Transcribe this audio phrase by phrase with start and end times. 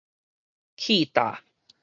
[0.77, 1.43] 氣罩